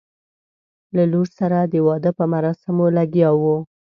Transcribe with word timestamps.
له 0.95 1.03
لور 1.11 1.27
سره 1.39 1.57
د 1.63 1.75
واده 1.87 2.11
په 2.17 2.23
مراسمو 2.33 2.85
لګیا 2.97 3.29
وو. 3.41 3.57